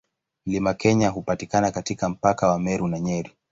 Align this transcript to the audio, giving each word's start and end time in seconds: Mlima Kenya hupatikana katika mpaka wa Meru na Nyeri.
Mlima 0.45 0.73
Kenya 0.73 1.09
hupatikana 1.09 1.71
katika 1.71 2.09
mpaka 2.09 2.47
wa 2.47 2.59
Meru 2.59 2.87
na 2.87 2.99
Nyeri. 2.99 3.31